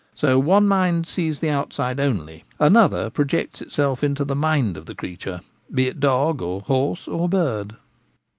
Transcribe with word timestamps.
So 0.15 0.39
one 0.39 0.67
mind 0.67 1.05
sees 1.05 1.41
the 1.41 1.51
outside 1.51 1.99
only; 1.99 2.43
another 2.59 3.11
projects 3.11 3.61
itself 3.61 4.03
into 4.03 4.25
the 4.25 4.35
mind 4.35 4.75
of 4.75 4.87
the 4.87 4.95
creature, 4.95 5.41
be 5.71 5.87
it 5.87 5.99
dog 5.99 6.41
or 6.41 6.61
horse 6.61 7.07
or 7.07 7.29
bird. 7.29 7.75